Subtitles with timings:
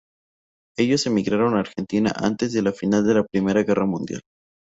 [0.79, 4.21] Ellos emigraron a la Argentina antes del final de la Primera Guerra Mundial.